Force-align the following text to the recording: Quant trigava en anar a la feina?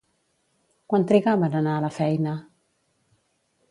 Quant 0.93 1.05
trigava 1.13 1.51
en 1.51 1.59
anar 1.61 1.77
a 1.77 1.87
la 1.87 1.95
feina? 2.01 2.37